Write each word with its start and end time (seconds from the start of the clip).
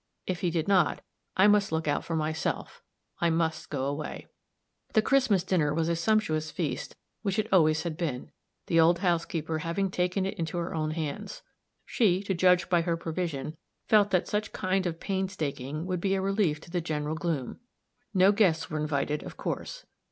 If 0.25 0.39
he 0.41 0.49
did 0.49 0.67
not 0.67 1.01
I 1.37 1.47
must 1.47 1.71
look 1.71 1.87
out 1.87 2.03
for 2.03 2.15
myself 2.15 2.81
I 3.19 3.29
must 3.29 3.69
go 3.69 3.85
away. 3.85 4.25
The 4.93 5.01
Christmas 5.03 5.43
dinner 5.43 5.75
was 5.75 5.89
the 5.89 5.95
sumptuous 5.95 6.49
feast 6.49 6.95
which 7.21 7.37
it 7.37 7.47
always 7.53 7.83
had 7.83 7.97
been, 7.97 8.31
the 8.65 8.79
old 8.79 8.97
housekeeper 8.97 9.59
having 9.59 9.91
taken 9.91 10.25
it 10.25 10.39
into 10.39 10.57
her 10.57 10.73
own 10.73 10.89
hands. 10.89 11.43
She, 11.85 12.23
to 12.23 12.33
judge 12.33 12.67
by 12.67 12.81
her 12.81 12.97
provision, 12.97 13.55
felt 13.85 14.09
that 14.09 14.27
such 14.27 14.51
kind 14.53 14.87
of 14.87 14.99
painstaking 14.99 15.85
would 15.85 16.01
be 16.01 16.15
a 16.15 16.21
relief 16.21 16.59
to 16.61 16.71
the 16.71 16.81
general 16.81 17.13
gloom. 17.13 17.59
No 18.11 18.31
guests 18.31 18.71
were 18.71 18.79
invited, 18.79 19.21
of 19.21 19.37
course. 19.37 19.85